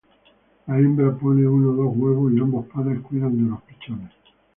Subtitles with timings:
[0.65, 4.09] La hembra pone uno o dos huevos y ambos padres cuidan de los pichones.